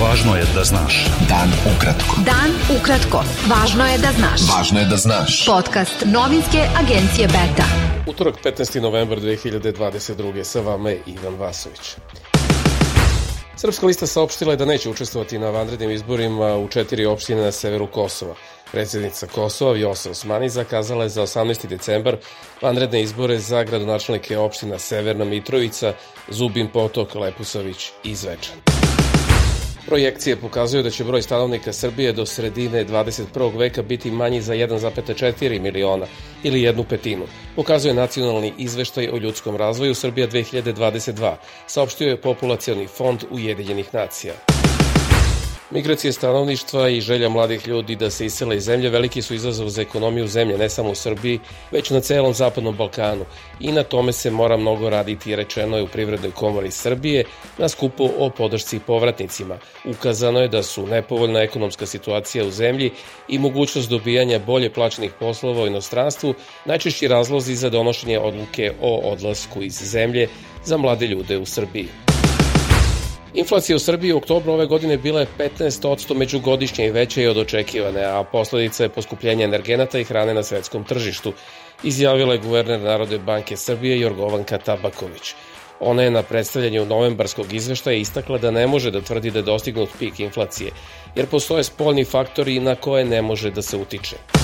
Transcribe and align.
Važno 0.00 0.32
je 0.36 0.44
da 0.54 0.62
znaš. 0.64 0.94
Dan 1.28 1.50
ukratko. 1.68 2.22
Dan 2.24 2.54
ukratko. 2.72 3.20
Važno 3.50 3.84
je 3.84 3.98
da 4.00 4.12
znaš. 4.16 4.46
Važno 4.48 4.80
je 4.80 4.86
da 4.88 4.96
znaš. 4.96 5.34
Podcast 5.46 6.06
novinske 6.06 6.62
agencije 6.80 7.26
Beta. 7.28 7.66
Utorak 8.08 8.38
15. 8.44 8.80
novembar 8.80 9.20
2022. 9.20 10.44
Sa 10.44 10.60
vama 10.60 10.90
je 10.90 11.02
Ivan 11.06 11.36
Vasović. 11.36 11.92
Srpska 13.56 13.86
lista 13.86 14.06
saopštila 14.06 14.56
je 14.56 14.56
da 14.56 14.64
neće 14.64 14.90
učestvovati 14.90 15.38
na 15.38 15.50
vanrednim 15.50 15.90
izborima 15.90 16.56
u 16.56 16.68
četiri 16.68 17.06
opštine 17.06 17.42
na 17.42 17.52
severu 17.52 17.86
Kosova. 17.86 18.34
Predsednica 18.72 19.26
Kosova 19.26 19.72
Vjosa 19.72 20.10
Osmani 20.10 20.48
zakazala 20.48 21.02
je 21.02 21.08
za 21.08 21.22
18. 21.22 21.66
decembar 21.66 22.16
vanredne 22.62 23.02
izbore 23.02 23.38
za 23.38 23.64
gradonačelnike 23.64 24.38
opština 24.38 24.78
Severna 24.78 25.24
Mitrovica, 25.24 25.92
Zubin 26.28 26.68
Potok, 26.72 27.14
Lepusović 27.14 27.90
i 28.04 28.14
Zvečan. 28.14 28.79
Projekcije 29.90 30.36
pokazuju 30.36 30.82
da 30.82 30.90
će 30.90 31.04
broj 31.04 31.22
stanovnika 31.22 31.72
Srbije 31.72 32.12
do 32.12 32.26
sredine 32.26 32.84
21. 32.84 33.58
veka 33.58 33.82
biti 33.82 34.10
manji 34.10 34.40
za 34.42 34.54
1,4 34.54 35.60
miliona 35.60 36.06
ili 36.42 36.62
jednu 36.62 36.84
petinu, 36.84 37.24
pokazuje 37.56 37.94
nacionalni 37.94 38.52
izveštaj 38.58 39.08
o 39.08 39.18
ljudskom 39.18 39.56
razvoju 39.56 39.94
Srbija 39.94 40.28
2022, 40.28 41.34
saopštio 41.66 42.08
je 42.08 42.20
Populacioni 42.20 42.86
fond 42.86 43.24
Ujedinjenih 43.30 43.94
nacija. 43.94 44.59
Migracije 45.72 46.12
stanovništva 46.12 46.88
i 46.88 47.00
želja 47.00 47.28
mladih 47.28 47.68
ljudi 47.68 47.96
da 47.96 48.10
se 48.10 48.26
isele 48.26 48.56
iz 48.56 48.64
zemlje 48.64 48.90
veliki 48.90 49.22
su 49.22 49.34
izazov 49.34 49.68
za 49.68 49.82
ekonomiju 49.82 50.26
zemlje, 50.26 50.58
ne 50.58 50.68
samo 50.68 50.90
u 50.90 50.94
Srbiji, 50.94 51.40
već 51.70 51.90
na 51.90 52.00
celom 52.00 52.34
Zapadnom 52.34 52.76
Balkanu. 52.76 53.24
I 53.60 53.72
na 53.72 53.82
tome 53.82 54.12
se 54.12 54.30
mora 54.30 54.56
mnogo 54.56 54.90
raditi, 54.90 55.36
rečeno 55.36 55.76
je 55.76 55.82
u 55.82 55.86
Privrednoj 55.86 56.30
komori 56.30 56.70
Srbije 56.70 57.24
na 57.58 57.68
skupu 57.68 58.10
o 58.18 58.30
podršci 58.30 58.78
povratnicima. 58.86 59.58
Ukazano 59.84 60.40
je 60.40 60.48
da 60.48 60.62
su 60.62 60.86
nepovoljna 60.86 61.40
ekonomska 61.40 61.86
situacija 61.86 62.46
u 62.46 62.50
zemlji 62.50 62.90
i 63.28 63.38
mogućnost 63.38 63.90
dobijanja 63.90 64.38
bolje 64.38 64.72
plaćenih 64.72 65.12
poslova 65.20 65.62
u 65.62 65.66
inostranstvu 65.66 66.34
najčešći 66.64 67.08
razlozi 67.08 67.54
za 67.54 67.70
donošenje 67.70 68.18
odluke 68.18 68.72
o 68.80 69.12
odlasku 69.12 69.62
iz 69.62 69.82
zemlje 69.82 70.28
za 70.64 70.76
mlade 70.76 71.06
ljude 71.06 71.38
u 71.38 71.46
Srbiji. 71.46 72.09
Inflacija 73.34 73.76
u 73.76 73.78
Srbiji 73.78 74.12
u 74.12 74.16
oktobru 74.16 74.52
ove 74.52 74.66
godine 74.66 74.96
bila 74.96 75.20
je 75.20 75.26
15% 75.38 76.14
međugodišnje 76.14 76.86
i 76.86 76.90
veća 76.90 77.20
je 77.20 77.30
od 77.30 77.38
očekivane, 77.38 78.04
a 78.04 78.24
posledica 78.24 78.82
je 78.82 78.88
poskupljenja 78.88 79.44
energenata 79.44 79.98
i 79.98 80.04
hrane 80.04 80.34
na 80.34 80.42
svetskom 80.42 80.84
tržištu, 80.84 81.32
izjavila 81.82 82.32
je 82.32 82.38
guverner 82.38 82.80
Narode 82.80 83.18
banke 83.18 83.56
Srbije 83.56 84.00
Jorgovanka 84.00 84.58
Tabaković. 84.58 85.34
Ona 85.80 86.02
je 86.02 86.10
na 86.10 86.22
predstavljanju 86.22 86.86
novembarskog 86.86 87.52
izveštaja 87.52 87.96
istakla 87.96 88.38
da 88.38 88.50
ne 88.50 88.66
može 88.66 88.90
da 88.90 89.00
tvrdi 89.00 89.30
da 89.30 89.38
je 89.38 89.42
dostignut 89.42 89.88
pik 89.98 90.20
inflacije, 90.20 90.70
jer 91.14 91.26
postoje 91.26 91.64
spoljni 91.64 92.04
faktori 92.04 92.60
na 92.60 92.74
koje 92.74 93.04
ne 93.04 93.22
može 93.22 93.50
da 93.50 93.62
se 93.62 93.76
utiče. 93.76 94.39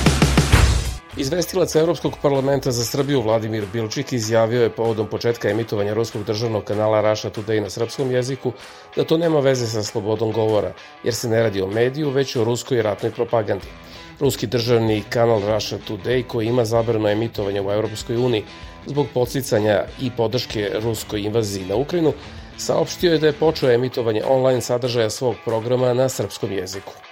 Izvestilac 1.17 1.75
Evropskog 1.75 2.13
parlamenta 2.23 2.71
za 2.73 2.85
Srbiju 2.85 3.23
Vladimir 3.23 3.65
Bilčik 3.73 4.13
izjavio 4.13 4.63
je 4.63 4.71
povodom 4.71 5.07
početka 5.07 5.49
emitovanja 5.51 5.95
ruskog 5.95 6.25
državnog 6.25 6.65
kanala 6.65 7.01
Russia 7.01 7.31
Today 7.31 7.61
na 7.61 7.71
srpskom 7.71 8.11
jeziku 8.11 8.53
da 8.97 9.05
to 9.05 9.17
nema 9.19 9.41
veze 9.41 9.67
sa 9.67 9.83
slobodom 9.83 10.33
govora, 10.33 10.73
jer 11.05 11.15
se 11.15 11.29
ne 11.29 11.43
radi 11.43 11.63
o 11.63 11.67
mediju, 11.67 12.11
već 12.11 12.37
o 12.37 12.45
ruskoj 12.45 12.83
ratnoj 12.83 13.13
propagandi. 13.13 13.67
Ruski 14.21 14.47
državni 14.47 15.03
kanal 15.09 15.41
Russia 15.55 15.79
Today, 15.89 16.27
koji 16.27 16.47
ima 16.47 16.65
zabrano 16.65 17.09
emitovanje 17.09 17.61
u 17.63 17.73
Evropskoj 17.73 18.17
uniji 18.17 18.45
zbog 18.87 19.07
podsticanja 19.15 19.85
i 20.01 20.11
podrške 20.17 20.71
ruskoj 20.83 21.21
invaziji 21.21 21.65
na 21.65 21.77
Ukrajinu, 21.77 22.13
saopštio 22.57 23.13
je 23.13 23.19
da 23.19 23.27
je 23.27 23.33
počeo 23.41 23.71
emitovanje 23.71 24.23
online 24.29 24.61
sadržaja 24.61 25.11
svog 25.11 25.35
programa 25.45 25.95
na 25.95 26.09
srpskom 26.09 26.53
jeziku. 26.53 27.06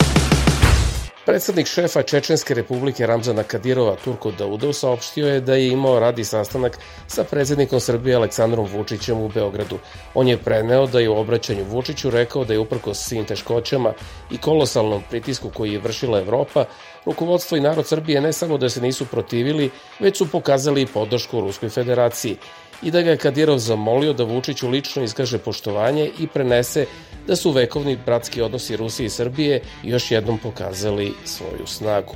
Predsednik 1.26 1.66
šefa 1.66 2.02
Čečenske 2.02 2.54
republike 2.54 3.06
Ramzana 3.06 3.42
Kadirova 3.42 3.96
Turko 3.96 4.30
Daudov 4.30 4.72
saopštio 4.72 5.28
je 5.28 5.40
da 5.40 5.54
je 5.54 5.68
imao 5.68 6.00
radi 6.00 6.24
sastanak 6.24 6.78
sa 7.06 7.24
predsednikom 7.24 7.80
Srbije 7.80 8.16
Aleksandrom 8.16 8.66
Vučićem 8.66 9.20
u 9.20 9.28
Beogradu. 9.28 9.78
On 10.14 10.28
je 10.28 10.36
preneo 10.36 10.86
da 10.86 11.00
je 11.00 11.08
u 11.08 11.16
obraćanju 11.16 11.64
Vučiću 11.64 12.10
rekao 12.10 12.44
da 12.44 12.52
je 12.52 12.58
uprko 12.58 12.94
svim 12.94 13.24
teškoćama 13.24 13.92
i 14.30 14.38
kolosalnom 14.38 15.02
pritisku 15.10 15.50
koji 15.50 15.72
je 15.72 15.78
vršila 15.78 16.18
Evropa, 16.18 16.64
rukovodstvo 17.06 17.56
i 17.56 17.60
narod 17.60 17.86
Srbije 17.86 18.20
ne 18.20 18.32
samo 18.32 18.58
da 18.58 18.68
se 18.68 18.80
nisu 18.80 19.06
protivili, 19.06 19.70
već 20.00 20.18
su 20.18 20.30
pokazali 20.30 20.86
podršku 20.86 21.40
Ruskoj 21.40 21.68
federaciji 21.68 22.36
i 22.84 22.90
da 22.90 23.02
ga 23.02 23.10
je 23.10 23.16
Kadirov 23.16 23.58
zamolio 23.58 24.12
da 24.12 24.24
Vučiću 24.24 24.68
lično 24.68 25.02
iskaže 25.02 25.38
poštovanje 25.38 26.10
i 26.18 26.26
prenese 26.26 26.86
da 27.26 27.36
su 27.36 27.50
vekovni 27.50 27.98
bratski 28.06 28.42
odnosi 28.42 28.76
Rusije 28.76 29.06
i 29.06 29.10
Srbije 29.10 29.60
još 29.82 30.10
jednom 30.10 30.38
pokazali 30.38 31.12
svoju 31.24 31.66
snagu. 31.66 32.14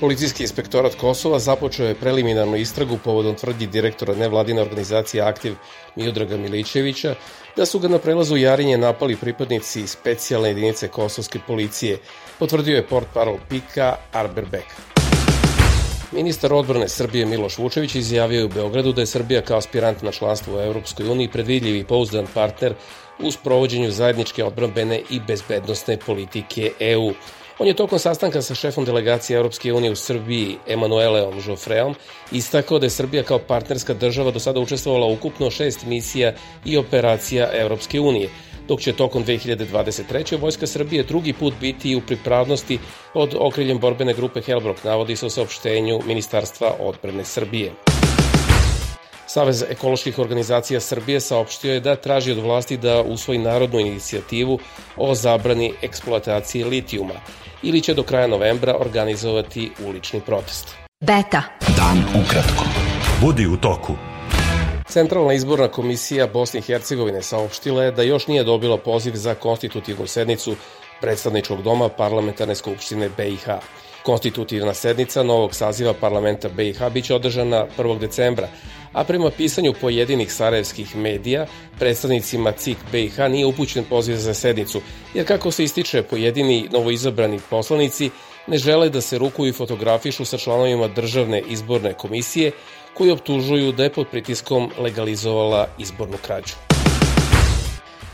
Policijski 0.00 0.42
inspektorat 0.42 0.94
Kosova 0.94 1.38
započeo 1.38 1.86
je 1.86 1.94
preliminarnu 1.94 2.56
istragu 2.56 2.98
povodom 3.04 3.34
tvrdnji 3.34 3.66
direktora 3.66 4.14
nevladine 4.14 4.62
organizacije 4.62 5.22
Aktiv 5.22 5.54
Miodraga 5.96 6.36
Milićevića 6.36 7.14
da 7.56 7.66
su 7.66 7.78
ga 7.78 7.88
na 7.88 7.98
prelazu 7.98 8.36
Jarinje 8.36 8.78
napali 8.78 9.16
pripadnici 9.16 9.86
specijalne 9.86 10.48
jedinice 10.48 10.88
kosovske 10.88 11.38
policije, 11.46 11.98
potvrdio 12.38 12.76
je 12.76 12.86
port 12.86 13.06
parol 13.14 13.36
Pika 13.48 13.96
Arberbek. 14.12 14.93
Ministar 16.14 16.52
odbrane 16.52 16.88
Srbije 16.88 17.26
Miloš 17.26 17.58
Vučević 17.58 17.94
izjavio 17.94 18.38
je 18.38 18.44
u 18.44 18.48
Beogradu 18.48 18.92
da 18.92 19.02
je 19.02 19.06
Srbija 19.06 19.42
kao 19.42 19.58
aspirant 19.58 20.02
na 20.02 20.12
članstvo 20.12 20.56
u 20.56 20.60
Europskoj 20.60 21.08
uniji 21.08 21.28
predvidljiv 21.28 21.76
i 21.76 21.84
pouzdan 21.84 22.26
partner 22.34 22.74
u 23.18 23.30
sprovođenju 23.30 23.90
zajedničke 23.90 24.44
odbrambene 24.44 25.00
i 25.10 25.20
bezbednostne 25.20 25.96
politike 25.96 26.72
EU. 26.80 27.12
On 27.58 27.66
je 27.66 27.74
tokom 27.74 27.98
sastanka 27.98 28.42
sa 28.42 28.54
šefom 28.54 28.84
delegacije 28.84 29.36
Europske 29.36 29.72
unije 29.72 29.92
u 29.92 29.96
Srbiji 29.96 30.56
Emanueleom 30.68 31.40
Žofreom 31.40 31.94
istakao 32.32 32.78
da 32.78 32.86
je 32.86 32.90
Srbija 32.90 33.22
kao 33.22 33.38
partnerska 33.38 33.94
država 33.94 34.30
do 34.30 34.38
sada 34.38 34.60
učestvovala 34.60 35.06
ukupno 35.06 35.50
šest 35.50 35.84
misija 35.86 36.34
i 36.64 36.76
operacija 36.76 37.50
Europske 37.52 38.00
unije, 38.00 38.30
dok 38.68 38.80
će 38.80 38.92
tokom 38.92 39.24
2023. 39.24 40.40
Vojska 40.40 40.66
Srbije 40.66 41.02
drugi 41.02 41.32
put 41.32 41.54
biti 41.60 41.96
u 41.96 42.00
pripravnosti 42.00 42.78
od 43.14 43.34
okriljem 43.38 43.78
borbene 43.78 44.14
grupe 44.14 44.40
Helbrok, 44.40 44.84
navodi 44.84 45.16
se 45.16 45.26
u 45.26 45.30
saopštenju 45.30 46.00
Ministarstva 46.06 46.74
odbrane 46.80 47.24
Srbije. 47.24 47.72
Savez 49.26 49.64
ekoloških 49.70 50.18
organizacija 50.18 50.80
Srbije 50.80 51.20
saopštio 51.20 51.72
je 51.74 51.80
da 51.80 51.96
traži 51.96 52.32
od 52.32 52.38
vlasti 52.38 52.76
da 52.76 53.02
usvoji 53.02 53.38
narodnu 53.38 53.80
inicijativu 53.80 54.58
o 54.96 55.14
zabrani 55.14 55.72
eksploatacije 55.82 56.64
litijuma 56.64 57.14
ili 57.62 57.80
će 57.80 57.94
do 57.94 58.02
kraja 58.02 58.26
novembra 58.26 58.76
organizovati 58.80 59.70
ulični 59.86 60.20
protest. 60.20 60.76
Beta. 61.00 61.42
Dan 61.76 62.22
ukratko. 62.24 62.64
Budi 63.20 63.46
u 63.46 63.56
toku. 63.56 64.13
Centralna 64.94 65.32
izborna 65.32 65.68
komisija 65.68 66.26
Bosne 66.26 66.58
i 66.58 66.62
Hercegovine 66.62 67.22
saopštila 67.22 67.84
je 67.84 67.92
da 67.92 68.02
još 68.02 68.26
nije 68.26 68.44
dobila 68.44 68.78
poziv 68.78 69.14
za 69.14 69.34
konstitutivnu 69.34 70.06
sednicu 70.06 70.54
predstavničkog 71.00 71.62
doma 71.62 71.88
parlamentarne 71.88 72.54
skupštine 72.54 73.08
BiH. 73.16 73.48
Konstitutivna 74.02 74.74
sednica 74.74 75.22
novog 75.22 75.54
saziva 75.54 75.94
parlamenta 76.00 76.48
BiH 76.48 76.88
biće 76.92 77.14
održana 77.14 77.66
1. 77.78 77.98
decembra, 77.98 78.48
a 78.92 79.04
prema 79.04 79.30
pisanju 79.30 79.74
pojedinih 79.80 80.32
sarajevskih 80.32 80.96
medija, 80.96 81.46
predstavnicima 81.78 82.52
CIK 82.52 82.78
BiH 82.92 83.18
nije 83.18 83.46
upućen 83.46 83.84
poziv 83.84 84.16
za 84.16 84.34
sednicu, 84.34 84.80
jer 85.14 85.26
kako 85.26 85.50
se 85.50 85.64
ističe 85.64 86.02
pojedini 86.02 86.68
novoizabrani 86.72 87.40
poslanici 87.50 88.10
ne 88.46 88.58
žele 88.58 88.90
da 88.90 89.00
se 89.00 89.18
rukuju 89.18 89.48
i 89.48 89.52
fotografišu 89.52 90.24
sa 90.24 90.38
članovima 90.38 90.88
državne 90.88 91.42
izborne 91.48 91.92
komisije 91.92 92.52
koji 92.94 93.10
optužuju 93.10 93.72
da 93.72 93.82
je 93.82 93.92
pod 93.92 94.06
pritiskom 94.10 94.70
legalizovala 94.78 95.66
izbornu 95.78 96.16
krađu. 96.26 96.54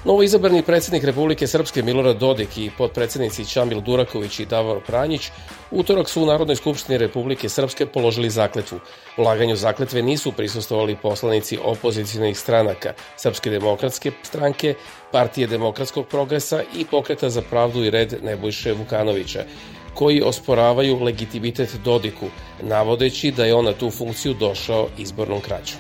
Novo 0.05 0.23
izabrani 0.23 0.63
predsednik 0.63 1.05
Republike 1.05 1.47
Srpske 1.47 1.83
Milorad 1.83 2.17
Dodik 2.17 2.59
i 2.59 2.71
podpredsednici 2.79 3.45
Ćamil 3.45 3.81
Duraković 3.81 4.41
i 4.41 4.47
Davor 4.47 4.81
Pranjić 4.87 5.31
utorak 5.71 6.09
su 6.09 6.23
u 6.23 6.27
Narodnoj 6.27 6.57
skupštini 6.57 6.99
Republike 6.99 7.49
Srpske 7.49 7.87
položili 7.87 8.31
zakletvu. 8.31 8.79
U 9.17 9.23
laganju 9.23 9.57
zakletve 9.57 10.03
nisu 10.03 10.33
prisustovali 10.33 10.97
poslanici 11.03 11.59
opozicijnih 11.65 12.39
stranaka 12.39 12.93
Srpske 13.17 13.51
demokratske 13.51 14.13
stranke, 14.23 14.75
Partije 15.13 15.47
demokratskog 15.47 16.07
progresa 16.07 16.63
i 16.77 16.85
Pokreta 16.85 17.31
za 17.31 17.43
pravdu 17.43 17.85
i 17.85 17.91
red 17.91 18.15
Nebojše 18.23 18.73
Vukanovića, 18.73 19.45
koji 20.01 20.23
osporavaju 20.23 21.03
legitimitet 21.05 21.77
Dodiku, 21.85 22.27
navodeći 22.63 23.31
da 23.31 23.45
je 23.45 23.55
on 23.55 23.65
na 23.65 23.73
tu 23.73 23.91
funkciju 23.91 24.35
došao 24.35 24.89
izbornom 24.99 25.41
krađom. 25.41 25.79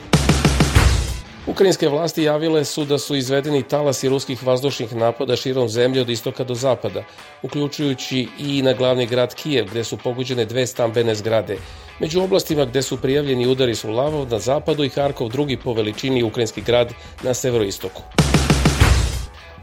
Ukrajinske 1.46 1.88
vlasti 1.88 2.22
javile 2.22 2.64
su 2.64 2.84
da 2.84 2.98
su 2.98 3.16
izvedeni 3.16 3.62
talasi 3.62 4.08
ruskih 4.08 4.42
vazdušnih 4.46 4.94
napada 4.94 5.36
širom 5.36 5.68
zemlje 5.68 6.00
od 6.00 6.10
istoka 6.10 6.44
do 6.44 6.54
zapada, 6.54 7.04
uključujući 7.42 8.28
i 8.38 8.62
na 8.62 8.72
glavni 8.72 9.06
grad 9.06 9.34
Kijev 9.34 9.70
gde 9.70 9.84
su 9.84 9.96
poguđene 9.96 10.44
dve 10.44 10.66
stambene 10.66 11.14
zgrade. 11.14 11.56
Među 12.00 12.22
oblastima 12.22 12.64
gde 12.64 12.82
su 12.82 13.00
prijavljeni 13.00 13.46
udari 13.46 13.74
su 13.74 13.90
Lavov 13.90 14.28
na 14.28 14.38
zapadu 14.38 14.84
i 14.84 14.88
Harkov 14.88 15.28
drugi 15.28 15.56
po 15.56 15.72
veličini 15.72 16.22
ukrajinski 16.22 16.60
grad 16.60 16.92
na 17.22 17.34
severoistoku. 17.34 18.02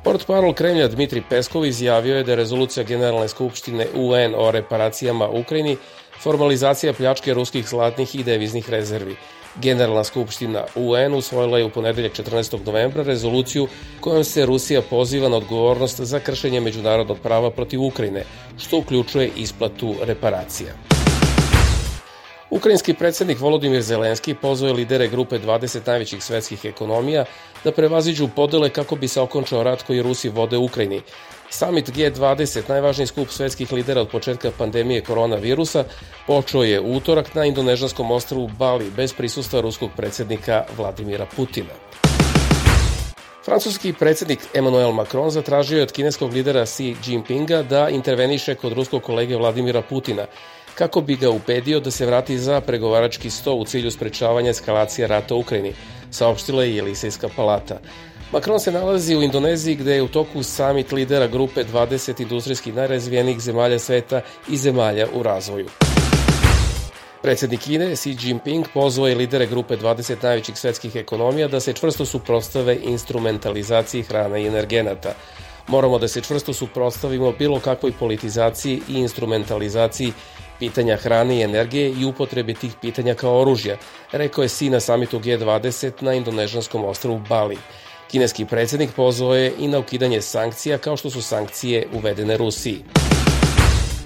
Portparol 0.08 0.54
Kremlja 0.54 0.88
Dmitri 0.88 1.22
Peskov 1.30 1.66
izjavio 1.66 2.16
je 2.16 2.24
da 2.24 2.32
je 2.32 2.36
rezolucija 2.36 2.84
Generalne 2.84 3.28
skupštine 3.28 3.88
UN 3.96 4.36
o 4.38 4.52
reparacijama 4.52 5.28
Ukrajini 5.28 5.78
formalizacija 6.24 6.94
pljačke 6.94 7.34
ruskih 7.34 7.68
zlatnih 7.68 8.16
i 8.16 8.24
deviznih 8.24 8.70
rezervi. 8.70 9.16
Generalna 9.62 10.04
skupština 10.04 10.64
UN 10.76 11.14
usvojila 11.14 11.58
je 11.58 11.66
u 11.66 11.70
ponedeljak 11.70 12.14
14. 12.14 12.66
novembra 12.66 13.04
rezoluciju 13.04 13.68
kojom 14.00 14.24
se 14.24 14.46
Rusija 14.46 14.82
poziva 14.82 15.30
na 15.30 15.38
odgovornost 15.38 16.02
za 16.02 16.20
kršenje 16.20 16.60
međunarodnog 16.60 17.20
prava 17.24 17.52
protiv 17.52 17.84
Ukrajine, 17.84 18.24
što 18.58 18.78
uključuje 18.78 19.32
isplatu 19.36 19.96
reparacija. 20.04 20.97
Ukrajinski 22.50 22.94
predsednik 22.94 23.40
Volodimir 23.40 23.82
Zelenski 23.82 24.34
pozvao 24.34 24.68
je 24.68 24.74
lidere 24.74 25.08
grupe 25.08 25.40
20 25.40 25.88
najvećih 25.88 26.24
svetskih 26.24 26.66
ekonomija 26.66 27.26
da 27.64 27.72
prevaziđu 27.72 28.30
podele 28.36 28.70
kako 28.70 28.96
bi 28.96 29.08
se 29.08 29.22
okončao 29.22 29.64
rat 29.64 29.84
koji 29.84 30.02
Rusi 30.02 30.30
vode 30.30 30.58
Ukrajini. 30.58 31.02
Summit 31.50 31.90
G20, 31.90 32.70
najvažniji 32.70 33.08
skup 33.08 33.30
svetskih 33.30 33.74
lidera 33.74 34.02
od 34.02 34.10
početka 34.10 34.52
pandemije 34.58 35.02
koronavirusa, 35.02 35.84
počeo 36.28 36.64
je 36.64 36.82
utorak 36.82 37.36
na 37.36 37.46
indonežanskom 37.46 38.12
ostrvu 38.12 38.48
Bali 38.60 38.92
bez 38.96 39.14
prisustva 39.14 39.62
ruskog 39.62 39.90
predsednika 39.98 40.64
Vladimira 40.78 41.26
Putina. 41.36 41.74
Francuski 43.46 43.94
predsednik 43.94 44.40
Emmanuel 44.54 44.92
Macron 44.92 45.30
zatražio 45.32 45.78
je 45.78 45.84
od 45.84 45.92
kineskog 45.92 46.34
lidera 46.34 46.66
Xi 46.66 46.96
Jinpinga 47.06 47.64
da 47.64 47.90
interveniše 47.90 48.56
kod 48.56 48.74
ruskog 48.74 49.04
kolege 49.04 49.36
Vladimira 49.36 49.82
Putina, 49.82 50.26
kako 50.78 51.02
bi 51.02 51.16
ga 51.16 51.30
ubedio 51.30 51.80
da 51.80 51.92
se 51.92 52.06
vrati 52.06 52.38
za 52.38 52.62
pregovarački 52.62 53.30
sto 53.30 53.54
u 53.54 53.66
cilju 53.66 53.92
sprečavanja 53.92 54.50
eskalacije 54.50 55.08
rata 55.08 55.36
u 55.36 55.40
Ukrajini, 55.40 55.74
saopštila 56.12 56.64
je 56.64 56.76
Jelisejska 56.76 57.30
palata. 57.36 57.80
Macron 58.32 58.60
se 58.60 58.72
nalazi 58.72 59.16
u 59.16 59.22
Indoneziji 59.24 59.76
gde 59.76 59.96
je 59.96 60.02
u 60.02 60.08
toku 60.08 60.44
samit 60.44 60.92
lidera 60.92 61.28
grupe 61.28 61.64
20 61.64 62.22
industrijskih 62.22 62.76
najrazvijenijih 62.76 63.40
zemalja 63.40 63.80
sveta 63.80 64.22
i 64.50 64.58
zemalja 64.58 65.08
u 65.14 65.24
razvoju. 65.24 65.68
Predsednik 67.22 67.60
Kine 67.60 67.96
Xi 67.96 68.16
Jinping 68.22 68.66
pozvao 68.74 69.08
je 69.08 69.16
lidere 69.16 69.46
grupe 69.46 69.78
20 69.78 70.24
najvećih 70.24 70.58
svetskih 70.58 70.96
ekonomija 70.96 71.48
da 71.48 71.60
se 71.60 71.74
čvrsto 71.74 72.06
suprostave 72.06 72.78
instrumentalizaciji 72.84 74.04
hrane 74.04 74.44
i 74.44 74.48
energenata. 74.48 75.14
Moramo 75.68 76.00
da 76.00 76.08
se 76.08 76.22
čvrsto 76.22 76.54
suprotstavimo 76.54 77.32
bilo 77.32 77.60
kakvoj 77.60 77.92
politizaciji 78.00 78.82
i 78.90 78.94
instrumentalizaciji 78.94 80.14
pitanja 80.60 80.98
hrane 80.98 81.38
i 81.38 81.42
energije 81.42 81.90
i 81.90 82.06
upotrebe 82.06 82.54
tih 82.54 82.72
pitanja 82.82 83.14
kao 83.14 83.42
oružja, 83.42 83.78
rekao 84.12 84.42
je 84.42 84.50
Xi 84.50 84.70
na 84.70 84.80
samitu 84.80 85.20
G20 85.20 85.92
na 86.02 86.14
indonežanskom 86.14 86.86
ostrovu 86.86 87.22
Bali. 87.30 87.58
Kineski 88.12 88.46
predsednik 88.46 88.90
pozvao 88.96 89.36
je 89.36 89.54
i 89.60 89.68
na 89.68 89.80
ukidanje 89.80 90.22
sankcija 90.22 90.78
kao 90.78 90.98
što 90.98 91.10
su 91.10 91.22
sankcije 91.22 91.88
uvedene 91.94 92.38
Rusiji. 92.38 92.84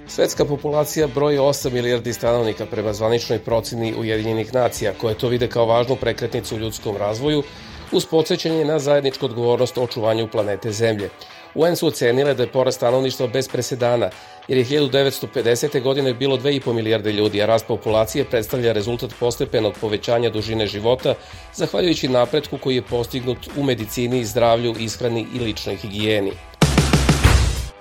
Svetska 0.08 0.46
populacija 0.46 1.08
broji 1.08 1.38
8 1.38 1.72
milijardi 1.72 2.14
stanovnika 2.14 2.66
prema 2.66 2.94
zvaničnoj 2.94 3.40
proceni 3.40 3.96
Ujedinjenih 3.98 4.54
nacija, 4.54 4.94
koje 4.94 5.18
to 5.18 5.28
vide 5.28 5.48
kao 5.48 5.66
važnu 5.66 5.96
prekretnicu 5.96 6.56
u 6.56 6.60
ljudskom 6.60 6.98
razvoju, 6.98 7.44
uz 7.92 8.06
podsjećanje 8.06 8.66
na 8.66 8.80
zajedničku 8.80 9.26
odgovornost 9.26 9.78
o 9.78 9.84
očuvanju 9.84 10.28
planete 10.28 10.72
Zemlje. 10.72 11.10
UN 11.56 11.76
su 11.76 11.88
ocenile 11.88 12.34
da 12.34 12.44
je 12.44 12.52
porast 12.52 12.78
stanovništva 12.78 13.28
bez 13.28 13.48
presedana, 13.48 14.10
jer 14.48 14.58
je 14.58 14.66
1950. 14.66 15.82
godine 15.82 16.14
bilo 16.14 16.38
2,5 16.38 16.74
milijarde 16.74 17.12
ljudi, 17.12 17.42
a 17.42 17.46
rast 17.46 17.68
populacije 17.68 18.26
predstavlja 18.26 18.72
rezultat 18.72 19.12
postepenog 19.20 19.74
povećanja 19.82 20.30
dužine 20.30 20.68
života, 20.68 21.14
zahvaljujući 21.54 22.08
napretku 22.08 22.58
koji 22.58 22.76
je 22.76 22.82
postignut 22.82 23.38
u 23.58 23.64
medicini, 23.64 24.26
zdravlju, 24.26 24.76
ishrani 24.80 25.28
i 25.36 25.40
ličnoj 25.40 25.76
higijeni. 25.76 26.32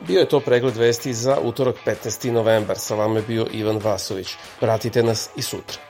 Bio 0.07 0.21
je 0.21 0.29
to 0.29 0.41
pregled 0.41 0.77
vesti 0.77 1.15
za 1.15 1.39
utorak 1.43 1.77
15. 1.87 2.31
novembar. 2.31 2.79
Sa 2.79 2.95
vama 2.95 3.17
je 3.17 3.25
bio 3.29 3.47
Ivan 3.53 3.79
Vasović. 3.85 4.29
Pratite 4.61 5.03
nas 5.03 5.31
i 5.37 5.43
sutra. 5.43 5.90